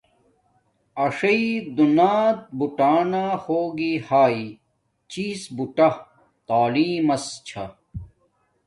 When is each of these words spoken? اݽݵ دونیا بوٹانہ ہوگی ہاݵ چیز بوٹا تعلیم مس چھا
اݽݵ 1.05 1.41
دونیا 1.75 2.15
بوٹانہ 2.57 3.23
ہوگی 3.43 3.93
ہاݵ 4.07 4.39
چیز 5.11 5.39
بوٹا 5.55 5.89
تعلیم 6.47 6.97
مس 7.07 7.25
چھا 7.47 7.65